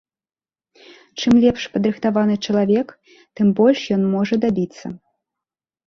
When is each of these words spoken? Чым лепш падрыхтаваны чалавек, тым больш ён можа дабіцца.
Чым 1.19 1.33
лепш 1.43 1.67
падрыхтаваны 1.75 2.35
чалавек, 2.47 2.87
тым 3.39 3.47
больш 3.63 3.79
ён 4.01 4.13
можа 4.19 4.35
дабіцца. 4.49 4.85